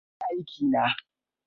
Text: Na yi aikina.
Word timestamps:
Na 0.19 0.27
yi 0.31 0.35
aikina. 0.41 0.83